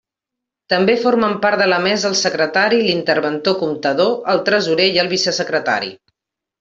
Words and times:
També 0.71 0.93
formen 1.01 1.35
part 1.43 1.61
de 1.63 1.67
la 1.67 1.77
mesa 1.83 2.07
el 2.09 2.17
secretari, 2.21 2.79
l'interventor 2.87 3.59
comptador, 3.63 4.17
el 4.35 4.43
tresorer 4.49 4.89
i 4.97 4.99
el 5.05 5.13
vicesecretari. 5.13 5.93